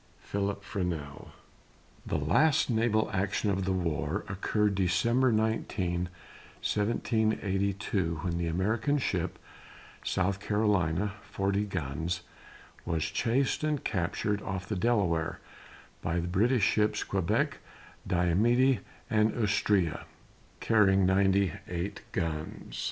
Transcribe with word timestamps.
PHILIP 0.23 0.63
FRENEAU. 0.63 1.27
The 2.07 2.17
last 2.17 2.71
naval 2.71 3.11
action 3.13 3.51
of 3.51 3.65
the 3.65 3.71
war 3.71 4.25
occurred 4.27 4.73
December 4.73 5.31
19, 5.31 6.09
1782, 6.63 8.17
when 8.23 8.39
the 8.39 8.47
American 8.47 8.97
ship, 8.97 9.37
South 10.03 10.39
Carolina, 10.39 11.13
forty 11.21 11.65
guns, 11.65 12.21
was 12.83 13.03
chased 13.11 13.63
and 13.63 13.83
captured, 13.83 14.41
off 14.41 14.65
the 14.67 14.75
Delaware, 14.75 15.39
by 16.01 16.19
the 16.19 16.27
British 16.27 16.63
ships 16.63 17.03
Quebec, 17.03 17.59
Diomede, 18.07 18.79
and 19.07 19.31
Astrea, 19.35 20.05
carrying 20.59 21.05
ninety 21.05 21.53
eight 21.67 22.01
guns. 22.11 22.79